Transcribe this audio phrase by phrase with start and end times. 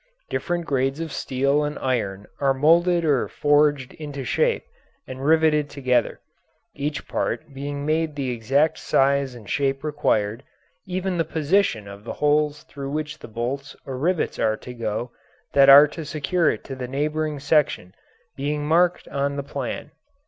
[0.31, 4.63] Different grades of steel and iron are moulded or forged into shape
[5.07, 6.19] and riveted together,
[6.73, 10.41] each part being made the exact size and shape required,
[10.87, 15.11] even the position of the holes through which the bolts or rivets are to go
[15.53, 17.93] that are to secure it to the neighbouring section
[18.35, 19.91] being marked on the plan.